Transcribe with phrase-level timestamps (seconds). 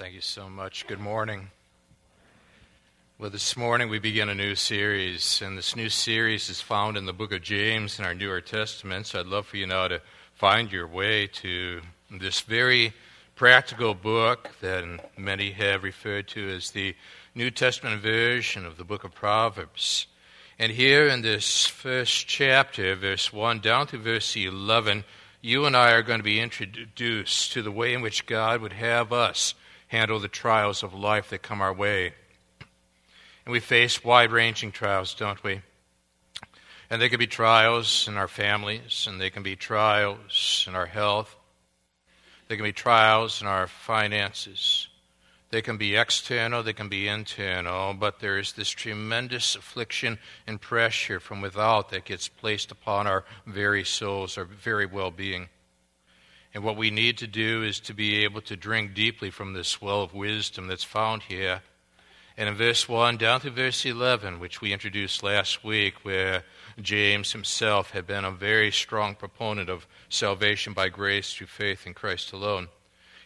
[0.00, 0.86] Thank you so much.
[0.86, 1.50] Good morning.
[3.18, 7.04] Well, this morning we begin a new series, and this new series is found in
[7.04, 9.08] the book of James in our Newer Testament.
[9.08, 10.00] So I'd love for you now to
[10.32, 12.94] find your way to this very
[13.36, 16.96] practical book that many have referred to as the
[17.34, 20.06] New Testament version of the book of Proverbs.
[20.58, 25.04] And here in this first chapter, verse 1 down to verse 11,
[25.42, 28.72] you and I are going to be introduced to the way in which God would
[28.72, 29.54] have us
[29.90, 32.12] handle the trials of life that come our way.
[33.44, 35.62] And we face wide ranging trials, don't we?
[36.88, 40.86] And they can be trials in our families, and they can be trials in our
[40.86, 41.36] health,
[42.48, 44.88] they can be trials in our finances.
[45.50, 50.60] They can be external, they can be internal, but there is this tremendous affliction and
[50.60, 55.48] pressure from without that gets placed upon our very souls, our very well being.
[56.52, 59.80] And what we need to do is to be able to drink deeply from this
[59.80, 61.62] well of wisdom that's found here.
[62.36, 66.42] And in verse 1 down to verse 11, which we introduced last week, where
[66.80, 71.94] James himself had been a very strong proponent of salvation by grace through faith in
[71.94, 72.68] Christ alone.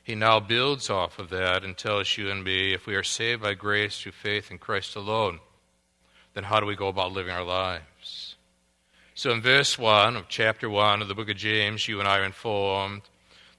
[0.02, 3.42] He now builds off of that and tells you and me if we are saved
[3.42, 5.40] by grace through faith in Christ alone,
[6.34, 8.34] then how do we go about living our lives?
[9.14, 12.18] So in verse 1 of chapter 1 of the book of James, you and I
[12.18, 13.02] are informed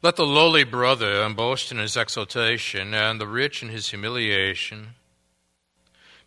[0.00, 4.90] Let the lowly brother boast in his exaltation, and the rich in his humiliation,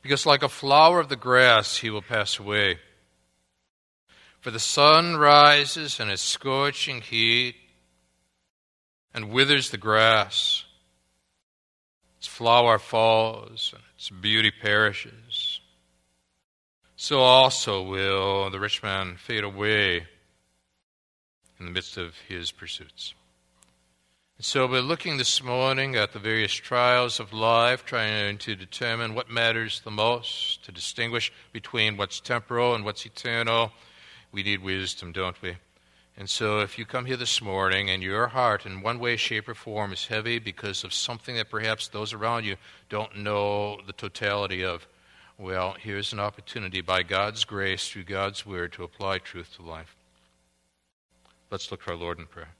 [0.01, 2.79] because like a flower of the grass he will pass away.
[4.41, 7.55] For the sun rises in its scorching heat
[9.13, 10.65] and withers the grass.
[12.17, 15.61] Its flower falls and its beauty perishes.
[16.97, 20.07] So also will the rich man fade away
[21.57, 23.13] in the midst of his pursuits.
[24.43, 29.29] So we're looking this morning at the various trials of life, trying to determine what
[29.29, 33.71] matters the most, to distinguish between what's temporal and what's eternal.
[34.31, 35.57] We need wisdom, don't we?
[36.17, 39.47] And so if you come here this morning and your heart in one way, shape,
[39.47, 42.55] or form is heavy because of something that perhaps those around you
[42.89, 44.87] don't know the totality of,
[45.37, 49.95] well, here's an opportunity by God's grace, through God's word, to apply truth to life.
[51.51, 52.55] Let's look for our Lord in prayer.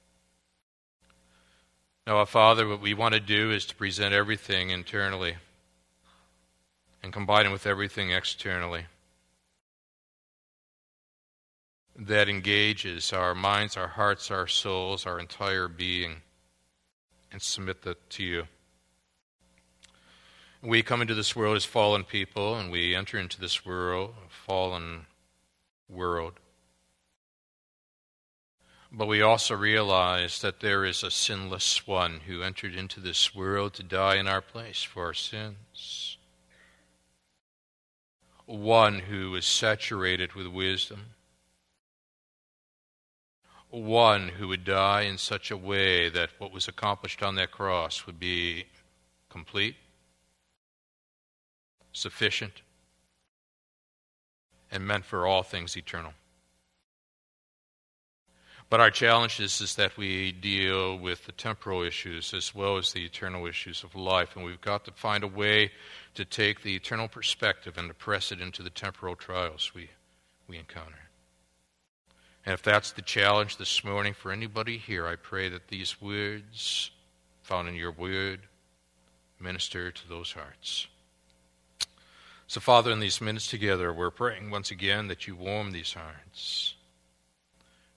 [2.07, 5.35] Now, our Father, what we want to do is to present everything internally
[7.03, 8.85] and combine it with everything externally
[11.95, 16.23] that engages our minds, our hearts, our souls, our entire being,
[17.31, 18.47] and submit that to you.
[20.63, 24.29] We come into this world as fallen people, and we enter into this world, a
[24.29, 25.05] fallen
[25.87, 26.33] world.
[28.91, 33.73] But we also realize that there is a sinless one who entered into this world
[33.75, 36.17] to die in our place for our sins.
[38.45, 41.11] One who is saturated with wisdom.
[43.69, 48.05] One who would die in such a way that what was accomplished on that cross
[48.05, 48.65] would be
[49.29, 49.77] complete,
[51.93, 52.61] sufficient,
[54.69, 56.13] and meant for all things eternal.
[58.71, 62.93] But our challenge is, is that we deal with the temporal issues as well as
[62.93, 64.37] the eternal issues of life.
[64.37, 65.71] And we've got to find a way
[66.15, 69.89] to take the eternal perspective and to press it into the temporal trials we,
[70.47, 71.09] we encounter.
[72.45, 76.91] And if that's the challenge this morning for anybody here, I pray that these words
[77.41, 78.39] found in your word
[79.37, 80.87] minister to those hearts.
[82.47, 86.75] So, Father, in these minutes together, we're praying once again that you warm these hearts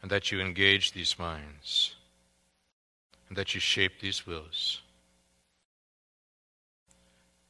[0.05, 1.95] and that you engage these minds,
[3.27, 4.83] and that you shape these wills.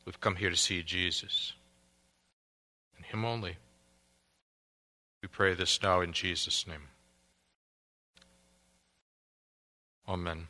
[0.05, 1.53] We've come here to see Jesus
[2.97, 3.57] and Him only.
[5.21, 6.87] We pray this now in Jesus' name.
[10.09, 10.47] Amen.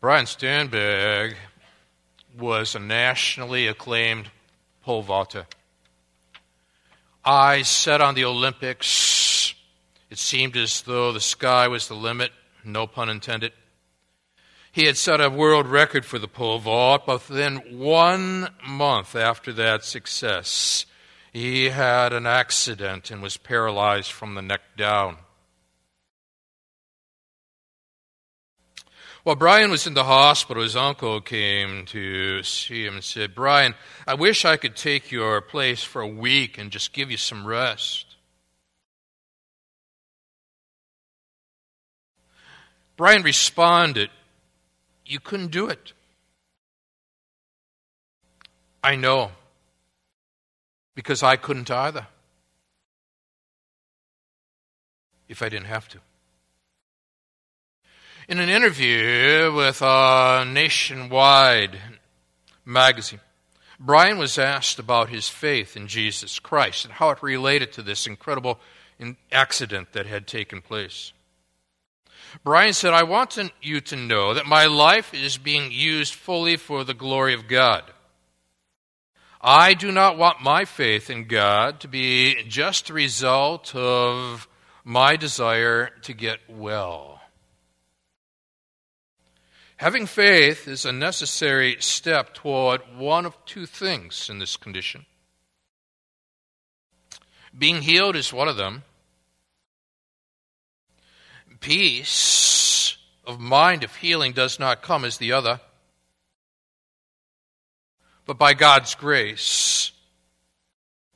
[0.00, 1.34] Brian Sternberg
[2.38, 4.30] was a nationally acclaimed
[4.84, 5.46] pole vaulter.
[7.24, 9.33] Eyes set on the Olympics.
[10.14, 12.30] It seemed as though the sky was the limit,
[12.62, 13.52] no pun intended.
[14.70, 19.52] He had set a world record for the pole vault, but within one month after
[19.54, 20.86] that success,
[21.32, 25.16] he had an accident and was paralyzed from the neck down.
[29.24, 33.74] While Brian was in the hospital, his uncle came to see him and said, Brian,
[34.06, 37.44] I wish I could take your place for a week and just give you some
[37.44, 38.13] rest.
[42.96, 44.10] Brian responded,
[45.04, 45.92] You couldn't do it.
[48.82, 49.32] I know,
[50.94, 52.06] because I couldn't either
[55.28, 55.98] if I didn't have to.
[58.28, 61.78] In an interview with a nationwide
[62.64, 63.20] magazine,
[63.80, 68.06] Brian was asked about his faith in Jesus Christ and how it related to this
[68.06, 68.60] incredible
[69.32, 71.13] accident that had taken place.
[72.42, 76.84] Brian said, I want you to know that my life is being used fully for
[76.84, 77.84] the glory of God.
[79.40, 84.48] I do not want my faith in God to be just a result of
[84.84, 87.20] my desire to get well.
[89.76, 95.04] Having faith is a necessary step toward one of two things in this condition.
[97.56, 98.84] Being healed is one of them.
[101.64, 105.62] Peace of mind of healing does not come as the other.
[108.26, 109.90] But by God's grace,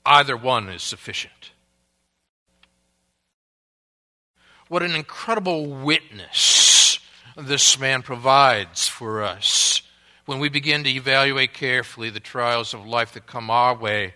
[0.07, 1.53] either one is sufficient.
[4.69, 6.99] What an incredible witness
[7.37, 9.83] this man provides for us
[10.25, 14.15] when we begin to evaluate carefully the trials of life that come our way.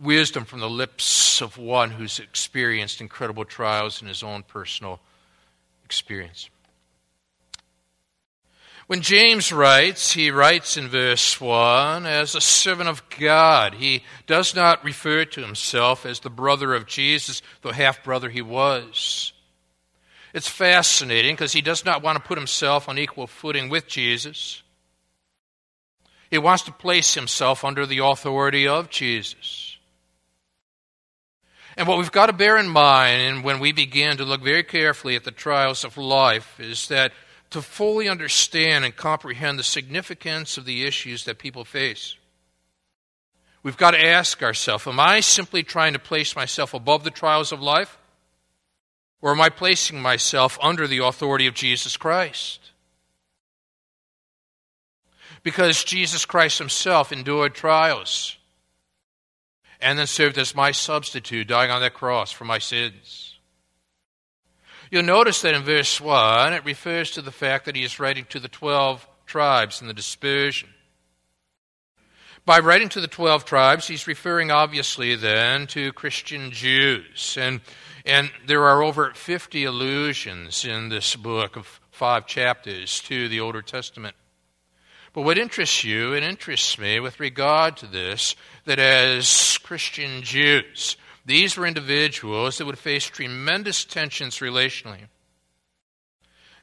[0.00, 5.00] Wisdom from the lips of one who's experienced incredible trials in his own personal
[5.84, 6.48] experience.
[8.86, 13.74] When James writes, he writes in verse 1 as a servant of God.
[13.74, 18.42] He does not refer to himself as the brother of Jesus, though half brother he
[18.42, 19.32] was.
[20.34, 24.62] It's fascinating because he does not want to put himself on equal footing with Jesus.
[26.28, 29.69] He wants to place himself under the authority of Jesus.
[31.80, 35.16] And what we've got to bear in mind when we begin to look very carefully
[35.16, 37.10] at the trials of life is that
[37.48, 42.16] to fully understand and comprehend the significance of the issues that people face,
[43.62, 47.50] we've got to ask ourselves Am I simply trying to place myself above the trials
[47.50, 47.96] of life?
[49.22, 52.72] Or am I placing myself under the authority of Jesus Christ?
[55.42, 58.36] Because Jesus Christ himself endured trials
[59.80, 63.38] and then served as my substitute, dying on that cross for my sins.
[64.90, 68.26] You'll notice that in verse 1, it refers to the fact that he is writing
[68.30, 70.68] to the 12 tribes in the dispersion.
[72.44, 77.36] By writing to the 12 tribes, he's referring obviously then to Christian Jews.
[77.40, 77.60] And
[78.04, 83.62] and there are over 50 allusions in this book of five chapters to the Older
[83.62, 84.16] Testament.
[85.12, 90.96] But what interests you, and interests me with regard to this, that as Christian Jews,
[91.26, 95.08] these were individuals that would face tremendous tensions relationally.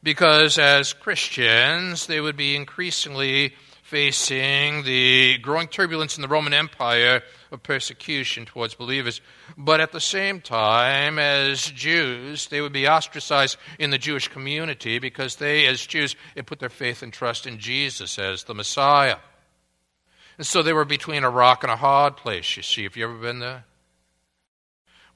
[0.02, 3.54] Because as Christians, they would be increasingly
[3.88, 9.22] facing the growing turbulence in the Roman Empire of persecution towards believers.
[9.58, 15.00] But at the same time, as Jews, they would be ostracized in the Jewish community
[15.00, 19.20] because they, as Jews, had put their faith and trust in Jesus as the Messiah.
[20.38, 22.84] And so they were between a rock and a hard place, you see.
[22.84, 23.64] Have you ever been there?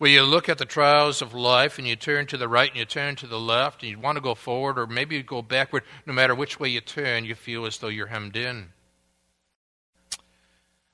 [0.02, 2.80] Where you look at the trials of life and you turn to the right and
[2.80, 5.44] you turn to the left and you want to go forward or maybe you go
[5.44, 8.70] backward, no matter which way you turn, you feel as though you're hemmed in.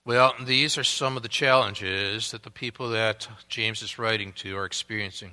[0.03, 4.57] Well, these are some of the challenges that the people that James is writing to
[4.57, 5.31] are experiencing.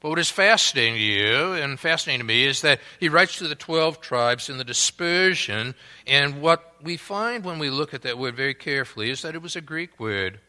[0.00, 3.46] But what is fascinating to you and fascinating to me is that he writes to
[3.46, 5.76] the 12 tribes in the dispersion,
[6.08, 9.42] and what we find when we look at that word very carefully is that it
[9.42, 10.40] was a Greek word.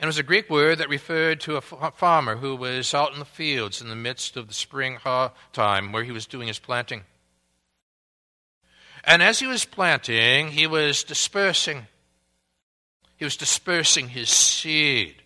[0.00, 3.18] And it was a Greek word that referred to a farmer who was out in
[3.18, 4.98] the fields in the midst of the spring
[5.52, 7.02] time where he was doing his planting.
[9.02, 11.86] And as he was planting, he was dispersing.
[13.16, 15.16] He was dispersing his seed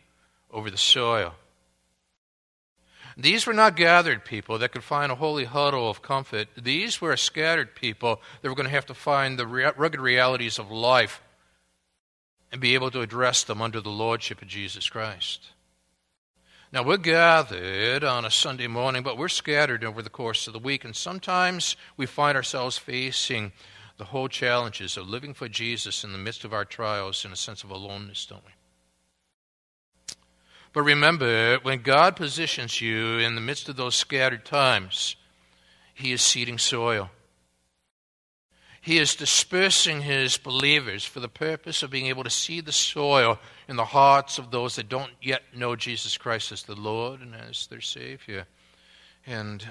[0.51, 1.35] over the soil.
[3.15, 6.49] These were not gathered people that could find a holy huddle of comfort.
[6.57, 10.71] These were scattered people that were going to have to find the rugged realities of
[10.71, 11.21] life
[12.53, 15.49] and be able to address them under the lordship of Jesus Christ.
[16.71, 20.59] Now, we're gathered on a Sunday morning, but we're scattered over the course of the
[20.59, 23.53] week, and sometimes we find ourselves facing
[23.99, 27.37] the whole challenges of living for Jesus in the midst of our trials in a
[27.37, 28.53] sense of aloneness, don't we?
[30.73, 35.17] But remember, when God positions you in the midst of those scattered times,
[35.93, 37.11] He is seeding soil.
[38.83, 43.39] He is dispersing His believers for the purpose of being able to see the soil
[43.69, 47.33] in the hearts of those that don't yet know Jesus Christ as the Lord and
[47.33, 48.47] as their Savior.
[49.25, 49.65] And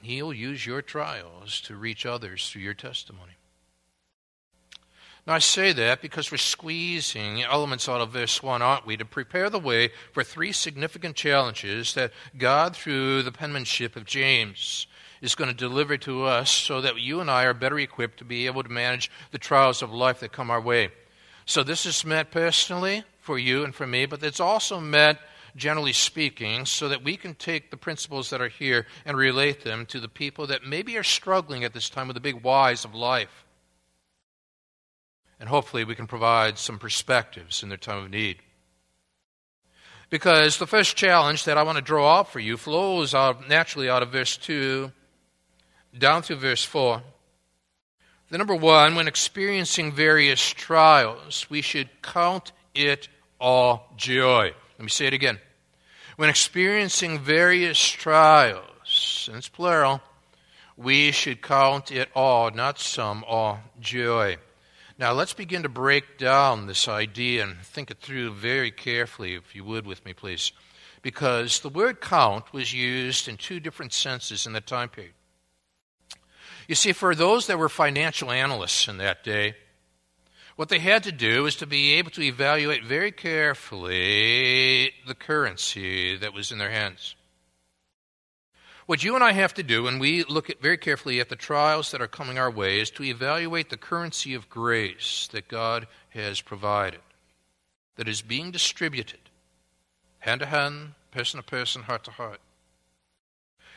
[0.00, 3.32] He'll use your trials to reach others through your testimony.
[5.26, 9.04] Now, I say that because we're squeezing elements out of verse 1, aren't we, to
[9.04, 14.86] prepare the way for three significant challenges that God, through the penmanship of James,
[15.20, 18.24] is going to deliver to us so that you and I are better equipped to
[18.24, 20.90] be able to manage the trials of life that come our way.
[21.46, 25.18] So, this is meant personally for you and for me, but it's also meant
[25.56, 29.86] generally speaking, so that we can take the principles that are here and relate them
[29.86, 32.92] to the people that maybe are struggling at this time with the big whys of
[32.92, 33.44] life
[35.44, 38.38] and hopefully we can provide some perspectives in their time of need.
[40.10, 43.88] Because the first challenge that I want to draw out for you flows out naturally
[43.88, 44.92] out of verse 2
[45.98, 47.02] down through verse 4.
[48.30, 53.08] The number one, when experiencing various trials, we should count it
[53.38, 54.52] all joy.
[54.78, 55.38] Let me say it again.
[56.16, 60.00] When experiencing various trials, and it's plural,
[60.76, 64.38] we should count it all, not some, all joy.
[64.98, 69.54] Now, let's begin to break down this idea and think it through very carefully, if
[69.54, 70.52] you would, with me, please.
[71.02, 75.14] Because the word count was used in two different senses in that time period.
[76.68, 79.54] You see, for those that were financial analysts in that day,
[80.56, 86.16] what they had to do was to be able to evaluate very carefully the currency
[86.16, 87.16] that was in their hands.
[88.86, 91.36] What you and I have to do when we look at very carefully at the
[91.36, 95.86] trials that are coming our way is to evaluate the currency of grace that God
[96.10, 97.00] has provided,
[97.96, 99.18] that is being distributed
[100.24, 102.40] hand to hand, person to person, heart to heart.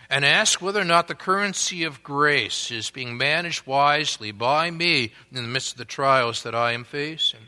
[0.09, 5.11] And ask whether or not the currency of grace is being managed wisely by me
[5.31, 7.47] in the midst of the trials that I am facing.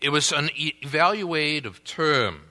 [0.00, 2.42] It was an evaluative term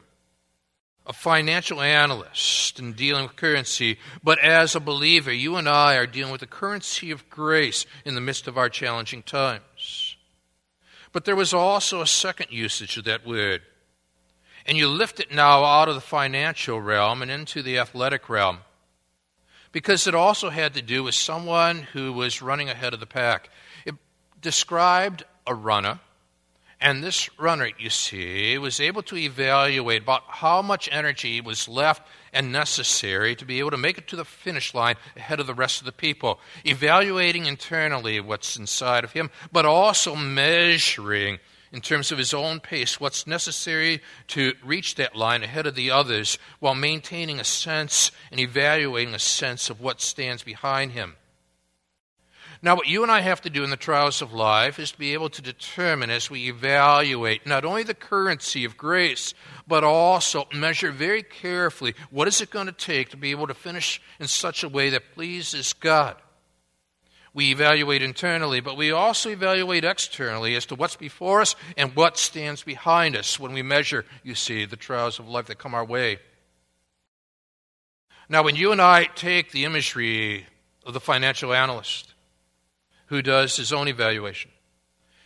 [1.09, 6.05] a financial analyst in dealing with currency, but as a believer, you and I are
[6.05, 10.17] dealing with the currency of grace in the midst of our challenging times.
[11.11, 13.63] But there was also a second usage of that word.
[14.69, 18.59] And you lift it now out of the financial realm and into the athletic realm.
[19.71, 23.49] Because it also had to do with someone who was running ahead of the pack.
[23.83, 23.95] It
[24.39, 25.99] described a runner
[26.81, 32.07] and this runner, you see, was able to evaluate about how much energy was left
[32.31, 35.53] and necessary to be able to make it to the finish line ahead of the
[35.53, 41.39] rest of the people, evaluating internally what's inside of him, but also measuring
[41.71, 45.91] in terms of his own pace what's necessary to reach that line ahead of the
[45.91, 51.15] others while maintaining a sense and evaluating a sense of what stands behind him.
[52.61, 54.97] Now, what you and I have to do in the trials of life is to
[54.97, 59.33] be able to determine as we evaluate not only the currency of grace,
[59.65, 63.53] but also measure very carefully what is it going to take to be able to
[63.53, 66.17] finish in such a way that pleases God.
[67.33, 72.17] We evaluate internally, but we also evaluate externally as to what's before us and what
[72.17, 75.86] stands behind us when we measure, you see, the trials of life that come our
[75.86, 76.19] way.
[78.27, 80.45] Now, when you and I take the imagery
[80.86, 82.13] of the financial analyst,
[83.07, 84.51] who does his own evaluation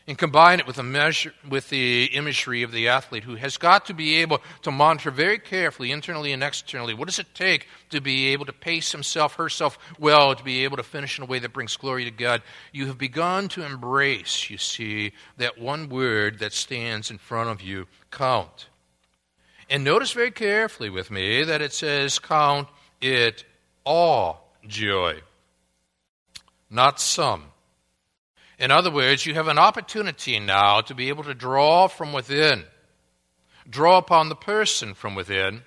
[0.05, 3.85] and combine it with, a measure, with the imagery of the athlete who has got
[3.85, 8.01] to be able to monitor very carefully, internally and externally, what does it take to
[8.01, 11.39] be able to pace himself, herself well, to be able to finish in a way
[11.39, 12.41] that brings glory to God.
[12.73, 17.61] You have begun to embrace, you see, that one word that stands in front of
[17.61, 18.67] you count.
[19.69, 22.67] And notice very carefully with me that it says, count
[22.99, 23.45] it
[23.85, 25.21] all joy,
[26.69, 27.52] not some.
[28.63, 32.63] In other words, you have an opportunity now to be able to draw from within
[33.69, 35.63] draw upon the person from within,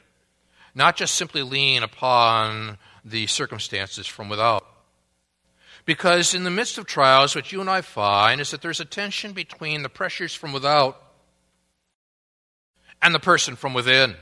[0.75, 4.67] not just simply lean upon the circumstances from without.
[5.85, 8.87] Because in the midst of trials, what you and I find is that there's a
[8.87, 11.00] tension between the pressures from without
[13.03, 14.15] and the person from within.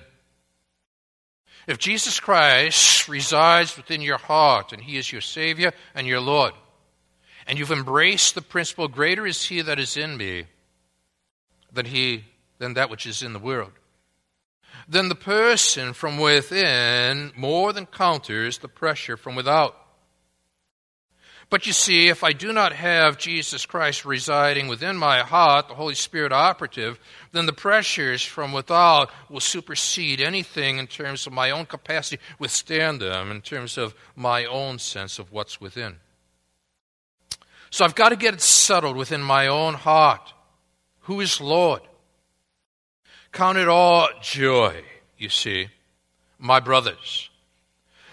[1.69, 6.55] If Jesus Christ resides within your heart and he is your Savior and your Lord,
[7.47, 10.47] and you've embraced the principle, greater is he that is in me
[11.73, 12.25] than he
[12.59, 13.73] than that which is in the world,
[14.89, 19.77] then the person from within more than counters the pressure from without.
[21.51, 25.75] But you see, if I do not have Jesus Christ residing within my heart, the
[25.75, 26.99] Holy Spirit operative,
[27.33, 33.01] then the pressures from without will supersede anything in terms of my own capacity withstand
[33.01, 35.97] them, in terms of my own sense of what's within.
[37.75, 40.33] So I've got to get it settled within my own heart.
[41.01, 41.81] Who is Lord?
[43.33, 44.85] Count it all joy,
[45.19, 45.67] you see,
[46.39, 47.31] my brothers.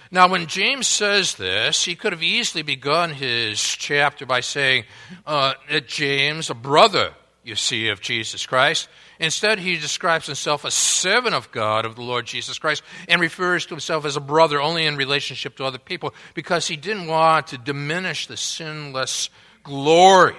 [0.10, 4.86] Now, when James says this, he could have easily begun his chapter by saying,
[5.28, 5.54] uh,
[5.86, 7.14] James, a brother,
[7.44, 8.90] you see, of Jesus Christ.
[9.20, 13.68] Instead, he describes himself as servant of God, of the Lord Jesus Christ, and refers
[13.68, 17.46] to himself as a brother only in relationship to other people because he didn't want
[17.46, 19.30] to diminish the sinless
[19.64, 20.36] glory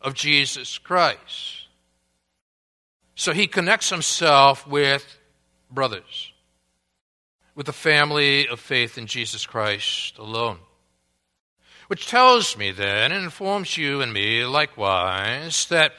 [0.00, 1.66] of Jesus Christ.
[3.14, 5.18] So he connects himself with
[5.70, 6.32] brothers,
[7.54, 10.58] with the family of faith in Jesus Christ alone.
[11.88, 15.92] Which tells me then, and informs you and me likewise, that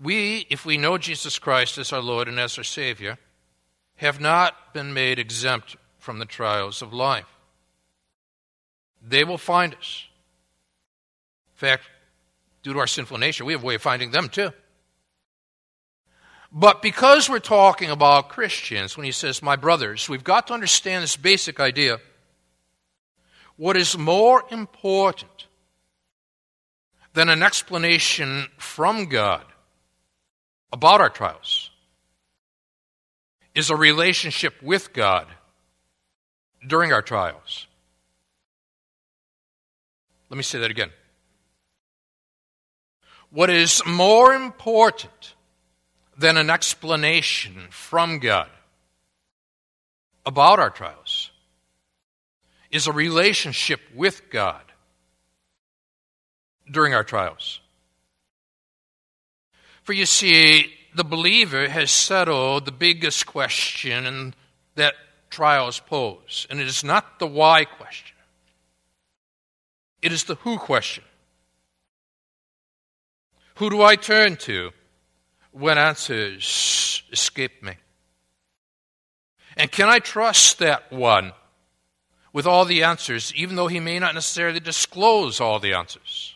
[0.00, 3.18] we, if we know Jesus Christ as our Lord and as our Savior,
[3.96, 7.26] have not been made exempt from the trials of life.
[9.06, 10.06] They will find us.
[11.54, 11.84] In fact,
[12.64, 14.50] due to our sinful nature, we have a way of finding them too.
[16.50, 21.02] But because we're talking about Christians, when he says, my brothers, we've got to understand
[21.02, 21.98] this basic idea.
[23.56, 25.46] What is more important
[27.12, 29.44] than an explanation from God
[30.72, 31.70] about our trials
[33.54, 35.26] is a relationship with God
[36.66, 37.66] during our trials.
[40.30, 40.90] Let me say that again.
[43.34, 45.34] What is more important
[46.16, 48.48] than an explanation from God
[50.24, 51.32] about our trials
[52.70, 54.62] is a relationship with God
[56.70, 57.58] during our trials.
[59.82, 64.36] For you see, the believer has settled the biggest question
[64.76, 64.94] that
[65.30, 68.16] trials pose, and it is not the why question,
[70.02, 71.02] it is the who question.
[73.56, 74.72] Who do I turn to
[75.52, 77.74] when answers escape me?
[79.56, 81.32] And can I trust that one
[82.32, 86.34] with all the answers, even though he may not necessarily disclose all the answers?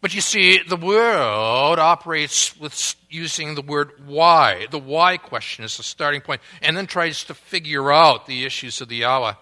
[0.00, 4.66] But you see, the world operates with using the word why.
[4.70, 8.80] The why question is the starting point, and then tries to figure out the issues
[8.80, 9.36] of the hour.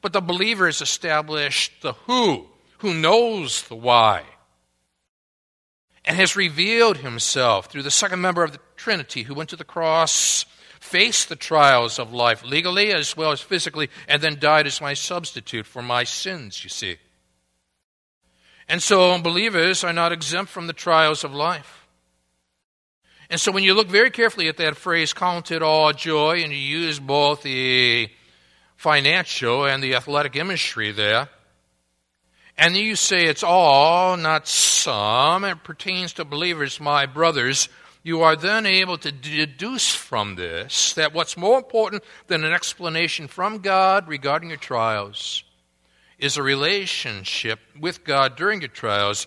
[0.00, 2.46] But the believer has established the who,
[2.78, 4.24] who knows the why
[6.06, 9.64] and has revealed himself through the second member of the Trinity who went to the
[9.64, 10.44] cross,
[10.78, 14.94] faced the trials of life legally as well as physically, and then died as my
[14.94, 16.96] substitute for my sins, you see.
[18.68, 21.86] And so believers are not exempt from the trials of life.
[23.28, 26.52] And so when you look very carefully at that phrase, count it all joy, and
[26.52, 28.08] you use both the
[28.76, 31.28] financial and the athletic imagery there,
[32.58, 37.68] and you say it's all, not some, it pertains to believers, my brothers,
[38.02, 43.26] you are then able to deduce from this that what's more important than an explanation
[43.26, 45.44] from God regarding your trials
[46.18, 49.26] is a relationship with God during your trials.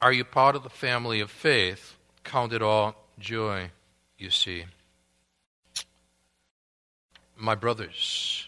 [0.00, 1.96] Are you part of the family of faith?
[2.22, 3.70] Count it all joy,
[4.18, 4.66] you see.
[7.36, 8.46] My brothers,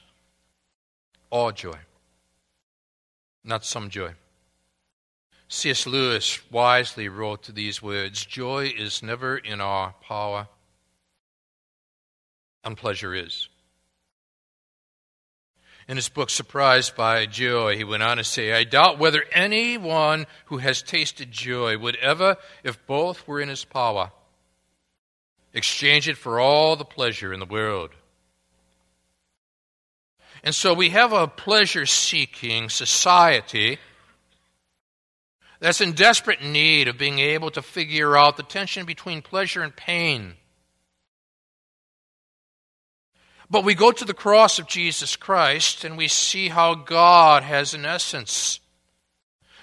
[1.31, 1.79] all joy
[3.45, 4.15] not some joy.
[5.49, 5.87] C.S.
[5.87, 10.49] Lewis wisely wrote these words Joy is never in our power,
[12.63, 13.49] and pleasure is.
[15.89, 20.27] In his book, Surprised by Joy, he went on to say, I doubt whether anyone
[20.45, 24.13] who has tasted joy would ever, if both were in his power,
[25.53, 27.91] exchange it for all the pleasure in the world.
[30.43, 33.79] And so we have a pleasure seeking society
[35.61, 39.77] that's in desperate need of being able to figure out the tension between pleasure and
[39.77, 40.35] pain
[43.51, 47.75] But we go to the cross of Jesus Christ and we see how God has,
[47.75, 48.61] in essence,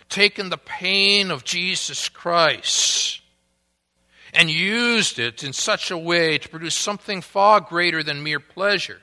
[0.09, 3.21] taken the pain of Jesus Christ
[4.33, 8.99] and used it in such a way to produce something far greater than mere pleasure.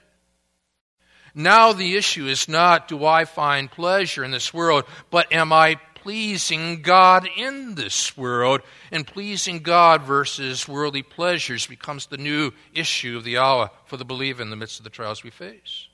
[1.34, 5.76] Now the issue is not do I find pleasure in this world, but am I
[5.94, 8.60] pleasing God in this world?
[8.92, 14.04] And pleasing God versus worldly pleasures becomes the new issue of the hour for the
[14.04, 15.88] believer in the midst of the trials we face.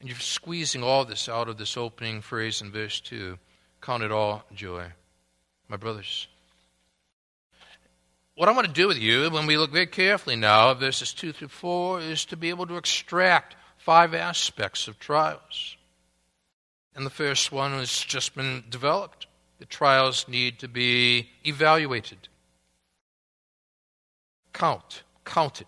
[0.00, 3.38] And you're squeezing all this out of this opening phrase in verse 2
[3.80, 4.86] Count it all joy.
[5.68, 6.28] My brothers.
[8.40, 11.32] What I want to do with you, when we look very carefully now, verses 2
[11.32, 15.76] through 4, is to be able to extract five aspects of trials.
[16.94, 19.26] And the first one has just been developed.
[19.58, 22.28] The trials need to be evaluated.
[24.54, 25.66] Count, counted.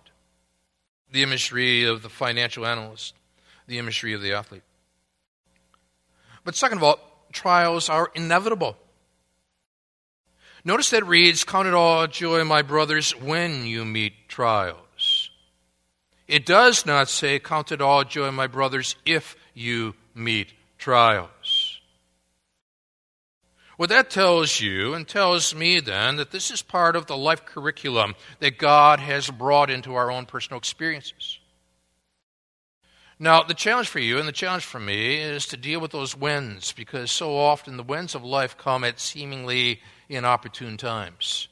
[1.10, 3.12] The imagery of the financial analyst,
[3.66, 4.64] the imagery of the athlete.
[6.42, 8.78] But second of all, trials are inevitable.
[10.64, 15.30] Notice that reads, Count it all joy, my brothers, when you meet trials.
[16.28, 21.80] It does not say, Count it all joy, my brothers, if you meet trials.
[23.76, 27.44] What that tells you and tells me then that this is part of the life
[27.44, 31.40] curriculum that God has brought into our own personal experiences.
[33.22, 36.16] Now, the challenge for you and the challenge for me is to deal with those
[36.16, 41.46] winds because so often the winds of life come at seemingly inopportune times.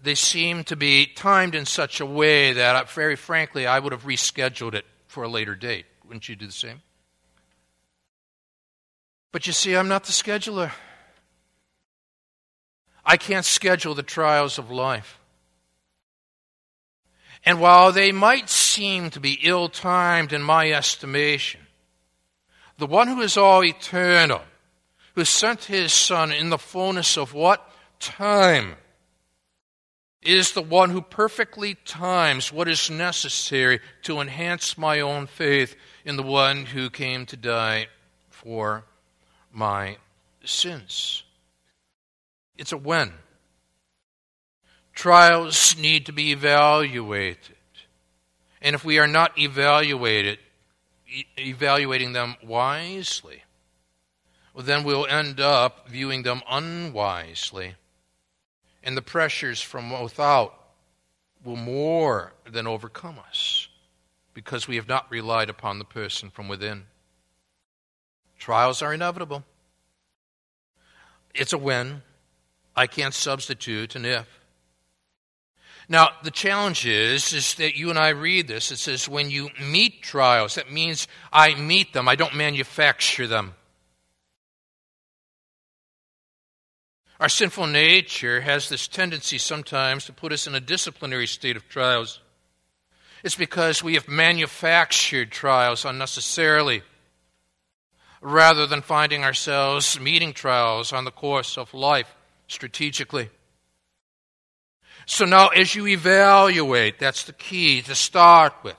[0.00, 3.90] They seem to be timed in such a way that, uh, very frankly, I would
[3.90, 5.86] have rescheduled it for a later date.
[6.04, 6.82] Wouldn't you do the same?
[9.32, 10.70] But you see, I'm not the scheduler.
[13.04, 15.18] I can't schedule the trials of life.
[17.46, 21.60] And while they might seem to be ill timed in my estimation,
[22.76, 24.42] the one who is all eternal,
[25.14, 27.66] who sent his Son in the fullness of what?
[28.00, 28.74] Time.
[30.22, 36.16] Is the one who perfectly times what is necessary to enhance my own faith in
[36.16, 37.86] the one who came to die
[38.28, 38.84] for
[39.52, 39.96] my
[40.44, 41.22] sins.
[42.58, 43.12] It's a when.
[44.96, 47.54] Trials need to be evaluated.
[48.62, 50.38] And if we are not evaluated,
[51.38, 53.44] evaluating them wisely,
[54.54, 57.74] well, then we'll end up viewing them unwisely.
[58.82, 60.58] And the pressures from without
[61.44, 63.68] will more than overcome us
[64.32, 66.84] because we have not relied upon the person from within.
[68.38, 69.44] Trials are inevitable.
[71.34, 72.00] It's a when.
[72.74, 74.26] I can't substitute an if.
[75.88, 78.72] Now, the challenge is, is that you and I read this.
[78.72, 83.54] It says, when you meet trials, that means I meet them, I don't manufacture them.
[87.18, 91.68] Our sinful nature has this tendency sometimes to put us in a disciplinary state of
[91.68, 92.20] trials.
[93.24, 96.82] It's because we have manufactured trials unnecessarily
[98.20, 102.14] rather than finding ourselves meeting trials on the course of life
[102.48, 103.30] strategically.
[105.06, 108.76] So now, as you evaluate, that's the key to start with.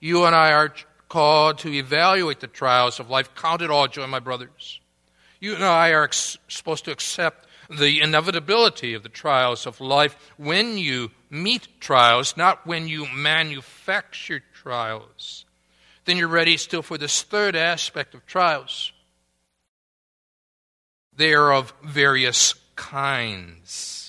[0.00, 0.72] You and I are
[1.08, 3.34] called to evaluate the trials of life.
[3.34, 4.80] Count it all joy, my brothers.
[5.40, 10.16] You and I are ex- supposed to accept the inevitability of the trials of life
[10.36, 15.44] when you meet trials, not when you manufacture trials.
[16.04, 18.92] Then you're ready still for this third aspect of trials.
[21.16, 24.05] They are of various kinds.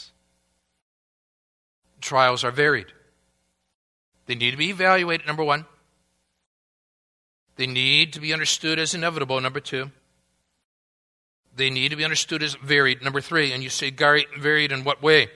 [2.07, 2.85] Trials are varied.
[4.27, 5.65] They need to be evaluated, number one.
[7.57, 9.91] They need to be understood as inevitable, number two.
[11.53, 13.01] They need to be understood as varied.
[13.01, 15.27] Number three, and you say, Gary, varied in what way?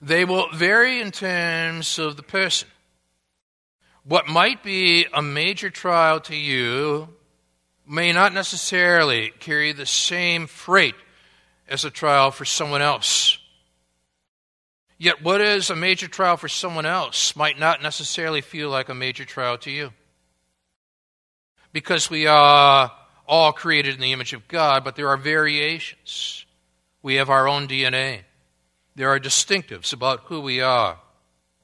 [0.00, 2.68] They will vary in terms of the person.
[4.02, 7.10] What might be a major trial to you
[7.86, 10.94] may not necessarily carry the same freight
[11.68, 13.36] as a trial for someone else.
[14.98, 18.94] Yet, what is a major trial for someone else might not necessarily feel like a
[18.94, 19.92] major trial to you.
[21.72, 22.92] Because we are
[23.26, 26.46] all created in the image of God, but there are variations.
[27.02, 28.20] We have our own DNA.
[28.94, 30.98] There are distinctives about who we are,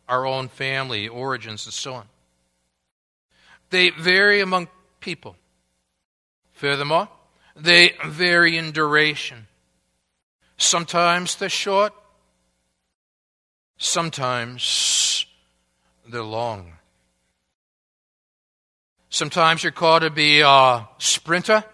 [0.09, 2.07] our own family, origins, and so on.
[3.71, 5.37] They vary among people.
[6.53, 7.09] Furthermore,
[7.55, 9.47] they vary in duration.
[10.57, 11.95] Sometimes they're short,
[13.81, 15.27] sometimes
[16.07, 16.75] they're long.
[19.09, 21.65] Sometimes you're called to be a sprinter,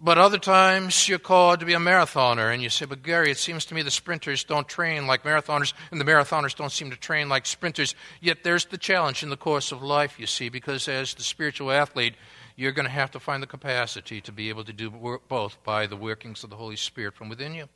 [0.00, 2.54] but other times you're called to be a marathoner.
[2.54, 5.74] And you say, But Gary, it seems to me the sprinters don't train like marathoners,
[5.90, 7.94] and the marathoners don't seem to train like sprinters.
[8.20, 11.70] Yet there's the challenge in the course of life, you see, because as the spiritual
[11.70, 12.14] athlete,
[12.56, 15.86] you're going to have to find the capacity to be able to do both by
[15.86, 17.68] the workings of the Holy Spirit from within you.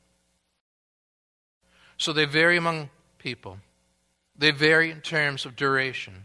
[2.03, 3.59] So they vary among people.
[4.37, 6.25] They vary in terms of duration,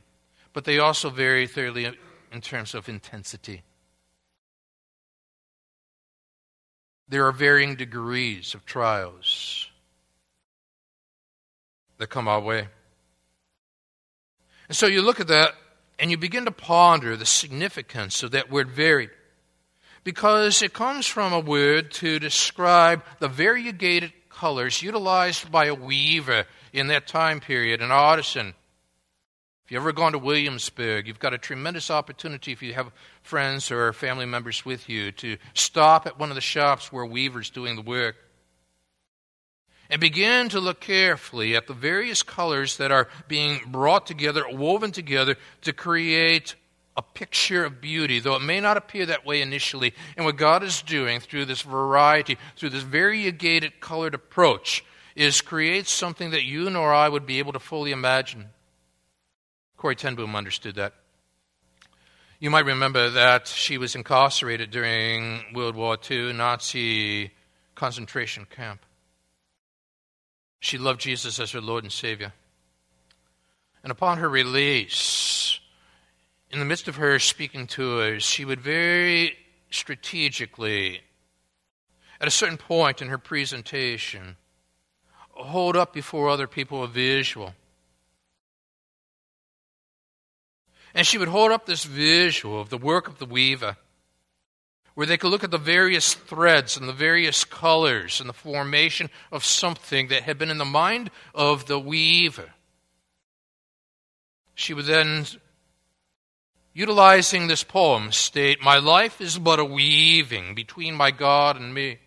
[0.52, 1.86] but they also vary thoroughly
[2.32, 3.62] in terms of intensity.
[7.08, 9.70] There are varying degrees of trials
[12.00, 12.70] that come our way.
[14.70, 15.54] And so you look at that
[16.00, 19.12] and you begin to ponder the significance of that word varied.
[20.04, 26.46] Because it comes from a word to describe the variegated colors utilized by a weaver
[26.72, 28.54] in that time period, an artisan.
[29.66, 32.92] If you've ever gone to Williamsburg, you've got a tremendous opportunity if you have
[33.24, 37.50] friends or family members with you to stop at one of the shops where weavers
[37.50, 38.16] doing the work
[39.90, 44.92] and begin to look carefully at the various colors that are being brought together, woven
[44.92, 46.56] together to create
[46.98, 49.94] a picture of beauty, though it may not appear that way initially.
[50.18, 54.84] And what God is doing through this variety, through this variegated colored approach,
[55.16, 58.48] is create something that you nor I would be able to fully imagine.
[59.78, 60.94] Corrie ten Boom understood that.
[62.40, 67.32] You might remember that she was incarcerated during World War II, Nazi
[67.74, 68.86] concentration camp.
[70.60, 72.34] She loved Jesus as her Lord and Savior.
[73.84, 75.47] And upon her release,
[76.52, 79.38] in the midst of her speaking to us, she would very
[79.70, 81.02] strategically,
[82.22, 84.38] at a certain point in her presentation,
[85.32, 87.54] hold up before other people a visual.
[90.94, 93.78] And she would hold up this visual of the work of the weaver
[94.98, 99.12] where they could look at the various threads and the various colors and the formation
[99.32, 102.50] of something that had been in the mind of the weaver.
[104.56, 105.28] She would then,
[106.78, 111.98] utilizing this poem, state, My life is but a weaving between my God and me.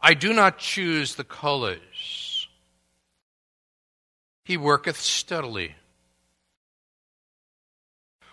[0.00, 2.48] I do not choose the colors.
[4.44, 5.74] He worketh steadily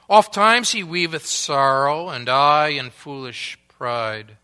[0.10, 4.38] Oft times he weaveth sorrow, and I in foolish pride.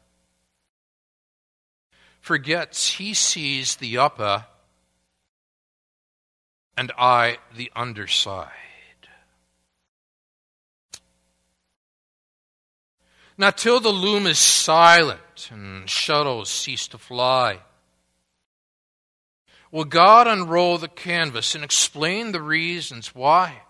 [2.19, 4.45] Forgets he sees the upper,
[6.77, 8.64] and I the underside.
[13.37, 17.59] Not till the loom is silent and shuttles cease to fly.
[19.71, 23.63] Will God unroll the canvas and explain the reasons why?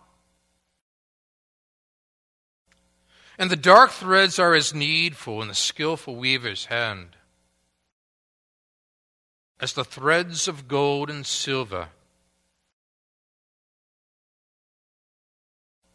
[3.39, 7.15] And the dark threads are as needful in the skillful weaver's hand
[9.59, 11.89] as the threads of gold and silver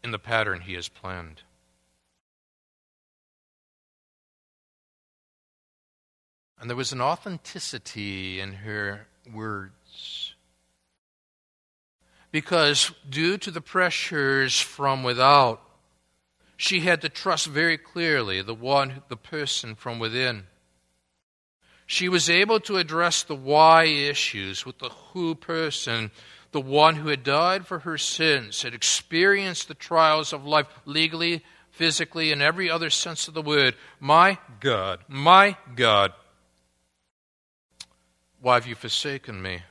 [0.02, 1.42] in the pattern he has planned.
[6.60, 10.34] And there was an authenticity in her words.
[12.30, 15.62] Because, due to the pressures from without,
[16.58, 20.44] she had to trust very clearly the one, the person from within.
[21.86, 26.10] She was able to address the why issues with the who person,
[26.52, 31.42] the one who had died for her sins, had experienced the trials of life legally,
[31.70, 33.74] physically, in every other sense of the word.
[33.98, 36.12] My God, my God,
[38.40, 39.62] why have you forsaken me?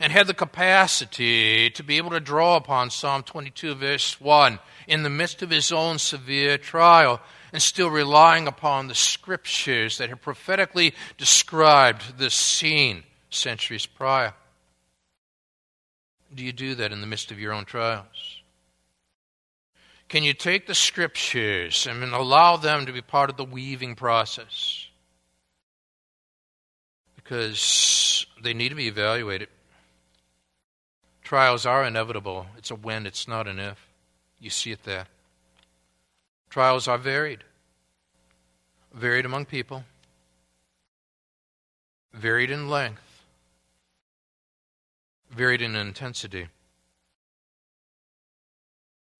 [0.00, 4.58] and had the capacity to be able to draw upon Psalm 22, verse 1,
[4.88, 7.20] in the midst of his own severe trial,
[7.52, 14.34] and still relying upon the scriptures that had prophetically described this scene centuries prior.
[16.34, 18.42] Do you do that in the midst of your own trials?
[20.08, 24.83] Can you take the scriptures and allow them to be part of the weaving process?
[27.24, 29.48] Because they need to be evaluated.
[31.22, 32.46] Trials are inevitable.
[32.58, 33.88] It's a when, it's not an if.
[34.38, 35.06] You see it there.
[36.50, 37.42] Trials are varied,
[38.92, 39.84] varied among people,
[42.12, 43.24] varied in length,
[45.30, 46.48] varied in intensity.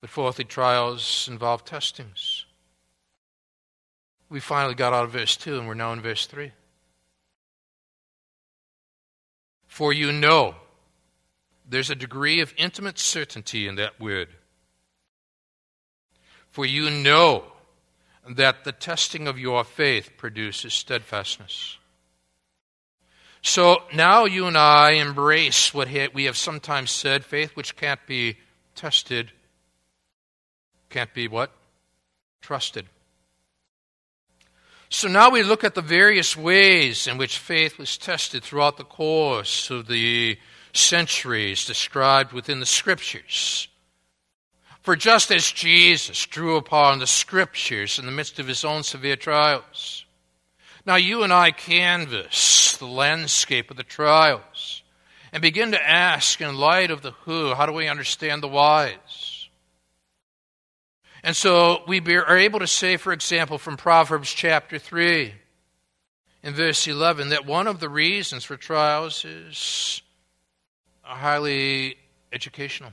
[0.00, 2.44] But fourthly, trials involve testings.
[4.28, 6.52] We finally got out of verse 2 and we're now in verse 3.
[9.74, 10.54] For you know
[11.68, 14.28] there's a degree of intimate certainty in that word.
[16.48, 17.46] For you know
[18.36, 21.78] that the testing of your faith produces steadfastness.
[23.42, 28.36] So now you and I embrace what we have sometimes said faith which can't be
[28.76, 29.32] tested,
[30.88, 31.50] can't be what?
[32.40, 32.86] Trusted.
[34.88, 38.84] So now we look at the various ways in which faith was tested throughout the
[38.84, 40.38] course of the
[40.72, 43.68] centuries described within the Scriptures.
[44.82, 49.16] For just as Jesus drew upon the Scriptures in the midst of his own severe
[49.16, 50.04] trials,
[50.86, 54.82] now you and I canvass the landscape of the trials
[55.32, 59.23] and begin to ask, in light of the who, how do we understand the whys?
[61.24, 65.32] And so we are able to say, for example, from Proverbs chapter 3,
[66.42, 70.02] in verse 11, that one of the reasons for trials is
[71.00, 71.96] highly
[72.30, 72.92] educational.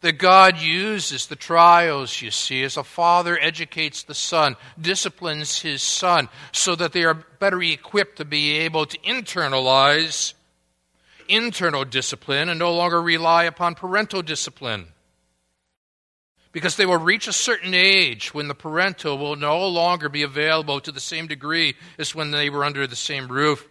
[0.00, 5.82] That God uses the trials, you see, as a father educates the son, disciplines his
[5.82, 10.32] son, so that they are better equipped to be able to internalize
[11.28, 14.86] internal discipline and no longer rely upon parental discipline.
[16.50, 20.80] Because they will reach a certain age when the parental will no longer be available
[20.80, 23.68] to the same degree as when they were under the same roof.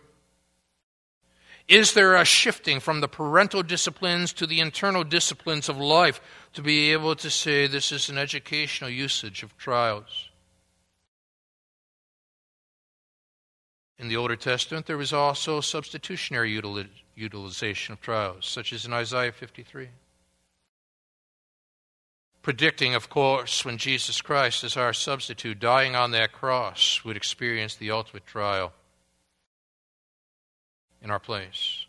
[1.68, 6.22] Is there a shifting from the parental disciplines to the internal disciplines of life
[6.54, 10.30] to be able to say this is an educational usage of trials?
[14.00, 16.52] In the Older Testament, there was also substitutionary
[17.16, 19.90] utilization of trials, such as in Isaiah 53.
[22.48, 27.76] Predicting, of course, when Jesus Christ, as our substitute, dying on that cross, would experience
[27.76, 28.72] the ultimate trial
[31.02, 31.86] in our place.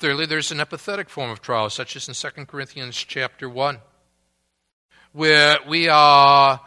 [0.00, 3.78] Thirdly, there's an epithetic form of trial, such as in 2 Corinthians chapter 1,
[5.12, 6.60] where we are,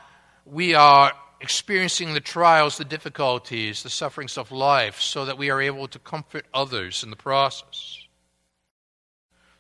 [0.46, 5.60] we are experiencing the trials, the difficulties, the sufferings of life, so that we are
[5.60, 7.97] able to comfort others in the process.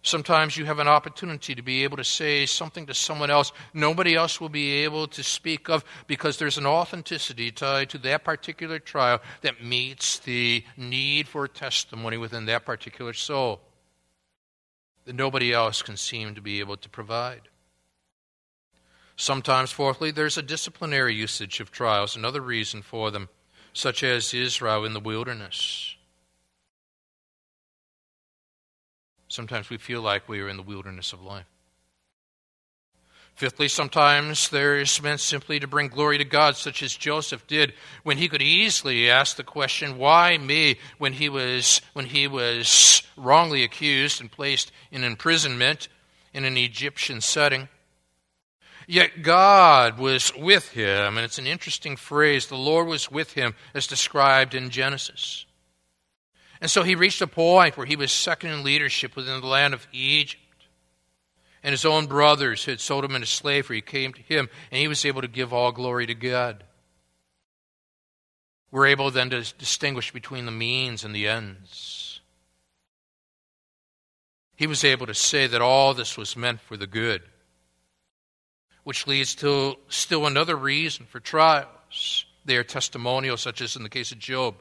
[0.03, 4.15] Sometimes you have an opportunity to be able to say something to someone else nobody
[4.15, 8.79] else will be able to speak of because there's an authenticity tied to that particular
[8.79, 13.59] trial that meets the need for testimony within that particular soul
[15.07, 17.41] that nobody else can seem to be able to provide.
[19.15, 23.29] Sometimes, fourthly, there's a disciplinary usage of trials, another reason for them,
[23.73, 25.96] such as Israel in the wilderness.
[29.37, 31.45] Sometimes we feel like we are in the wilderness of life.
[33.35, 37.75] Fifthly, sometimes there is meant simply to bring glory to God, such as Joseph did
[38.01, 40.79] when he could easily ask the question, Why me?
[40.97, 45.87] when he was, when he was wrongly accused and placed in imprisonment
[46.33, 47.69] in an Egyptian setting.
[48.87, 52.47] Yet God was with him, and it's an interesting phrase.
[52.47, 55.45] The Lord was with him, as described in Genesis.
[56.61, 59.73] And so he reached a point where he was second in leadership within the land
[59.73, 60.41] of Egypt.
[61.63, 64.87] And his own brothers who had sold him into slavery came to him, and he
[64.87, 66.63] was able to give all glory to God.
[68.71, 72.21] We're able then to distinguish between the means and the ends.
[74.55, 77.21] He was able to say that all this was meant for the good,
[78.83, 82.25] which leads to still another reason for trials.
[82.43, 84.55] They are testimonial, such as in the case of Job.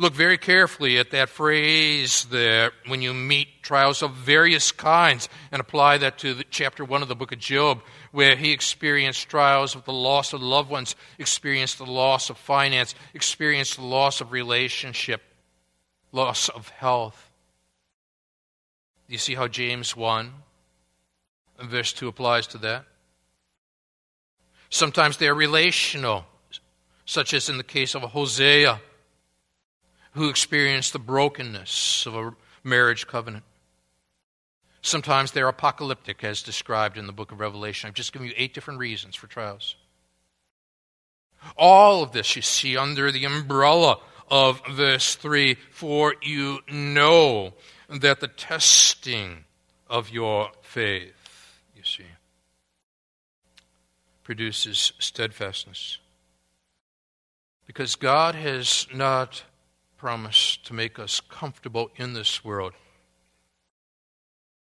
[0.00, 5.60] Look very carefully at that phrase there when you meet trials of various kinds and
[5.60, 9.74] apply that to the, chapter 1 of the book of Job, where he experienced trials
[9.74, 14.32] of the loss of loved ones, experienced the loss of finance, experienced the loss of
[14.32, 15.20] relationship,
[16.12, 17.30] loss of health.
[19.06, 20.32] You see how James 1
[21.64, 22.86] verse 2 applies to that?
[24.70, 26.24] Sometimes they are relational,
[27.04, 28.80] such as in the case of Hosea
[30.12, 32.34] who experience the brokenness of a
[32.64, 33.44] marriage covenant.
[34.82, 37.88] Sometimes they're apocalyptic, as described in the book of Revelation.
[37.88, 39.76] I've just given you eight different reasons for trials.
[41.56, 43.98] All of this you see under the umbrella
[44.30, 47.54] of verse 3 For you know
[47.88, 49.44] that the testing
[49.88, 52.04] of your faith, you see,
[54.22, 55.98] produces steadfastness.
[57.66, 59.42] Because God has not
[60.00, 62.72] promised to make us comfortable in this world.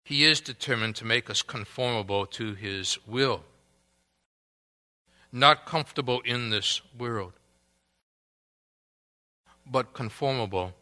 [0.03, 3.41] He is determined to make us conformable to His will,
[5.31, 7.33] not comfortable in this world,
[9.65, 10.75] but conformable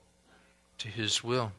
[0.80, 1.54] to His will.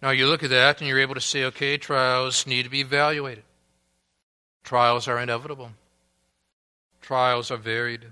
[0.00, 2.80] Now you look at that and you're able to say, okay, trials need to be
[2.80, 3.44] evaluated.
[4.64, 5.70] Trials are inevitable.
[7.02, 8.06] Trials are varied.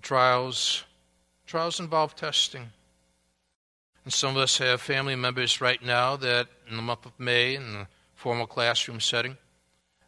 [0.00, 0.82] Trials
[1.46, 2.70] trials involve testing.
[4.04, 7.54] And some of us have family members right now that in the month of May
[7.54, 9.36] in the formal classroom setting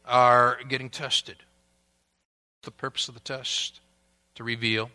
[0.04, 1.36] are getting tested.
[2.62, 3.80] The purpose of the test
[4.34, 4.90] to reveal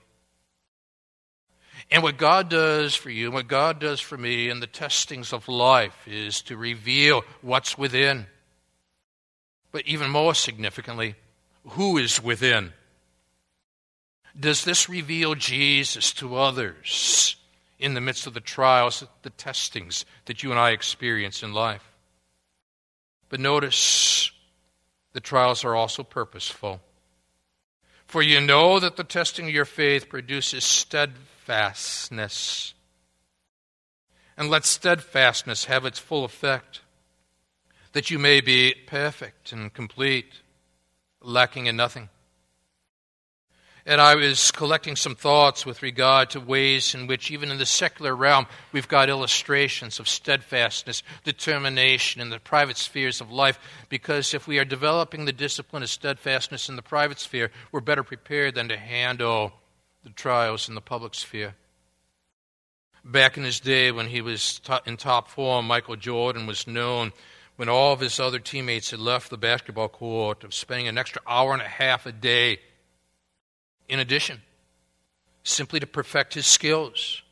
[1.92, 5.34] and what God does for you, and what God does for me in the testings
[5.34, 8.28] of life is to reveal what's within.
[9.72, 11.16] But even more significantly,
[11.70, 12.74] who is within?
[14.38, 17.36] Does this reveal Jesus to others
[17.80, 21.92] in the midst of the trials, the testings that you and I experience in life?
[23.30, 24.32] But notice
[25.14, 26.82] the trials are also purposeful.
[28.06, 32.74] For you know that the testing of your faith produces steadfastness.
[34.36, 36.82] And let steadfastness have its full effect,
[37.92, 40.42] that you may be perfect and complete,
[41.22, 42.10] lacking in nothing
[43.90, 47.66] and I was collecting some thoughts with regard to ways in which, even in the
[47.66, 53.60] secular realm, we've got illustrations of steadfastness, determination in the private spheres of life.
[53.90, 58.04] Because if we are developing the discipline of steadfastness in the private sphere, we're better
[58.04, 59.54] prepared than to handle
[60.04, 61.56] the trials in the public sphere.
[63.04, 67.12] Back in his day, when he was in top form, Michael Jordan was known
[67.56, 71.24] when all of his other teammates had left the basketball court of spending an extra
[71.28, 72.60] hour and a half a day
[73.90, 74.42] in addition,
[75.44, 77.24] simply to perfect his skills.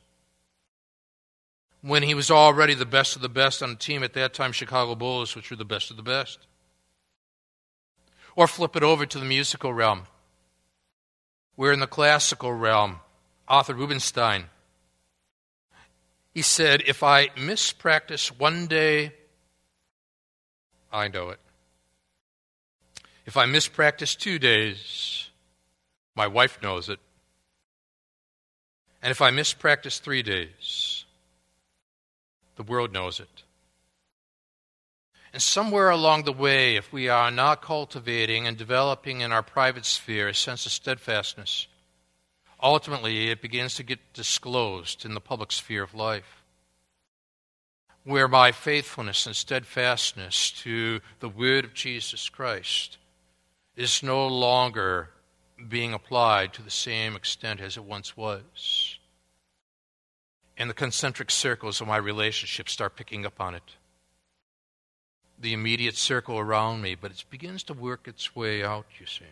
[1.82, 4.52] When he was already the best of the best on the team at that time,
[4.52, 6.40] Chicago Bulls, which were the best of the best.
[8.36, 10.04] Or flip it over to the musical realm.
[11.56, 13.00] We're in the classical realm.
[13.48, 14.46] Arthur Rubinstein.
[16.34, 19.14] He said, If I mispractice one day,
[20.92, 21.40] I know it.
[23.26, 25.27] If I mispractice two days,
[26.18, 27.00] my wife knows it.
[29.04, 31.06] And if I mispractice three days,
[32.56, 33.44] the world knows it.
[35.32, 39.86] And somewhere along the way, if we are not cultivating and developing in our private
[39.86, 41.68] sphere a sense of steadfastness,
[42.62, 46.44] ultimately it begins to get disclosed in the public sphere of life.
[48.04, 52.98] Whereby faithfulness and steadfastness to the word of Jesus Christ
[53.76, 55.10] is no longer
[55.70, 59.00] being applied to the same extent as it once was.
[60.58, 63.76] And the concentric circles of my relationship start picking up on it.
[65.40, 69.26] The immediate circle around me, but it begins to work its way out, you see.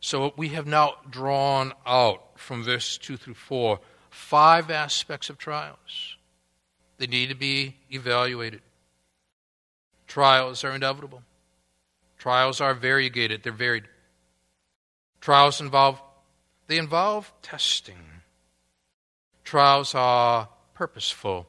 [0.00, 6.16] So we have now drawn out from verses 2 through 4 five aspects of trials.
[6.98, 8.60] They need to be evaluated.
[10.06, 11.22] Trials are inevitable.
[12.18, 13.84] Trials are variegated, they're varied.
[15.20, 16.00] Trials involve
[16.70, 17.98] they involve testing.
[19.42, 21.48] Trials are purposeful.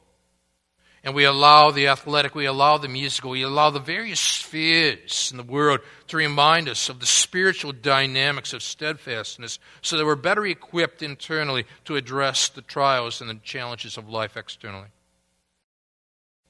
[1.04, 5.36] And we allow the athletic, we allow the musical, we allow the various spheres in
[5.36, 10.44] the world to remind us of the spiritual dynamics of steadfastness so that we're better
[10.44, 14.88] equipped internally to address the trials and the challenges of life externally.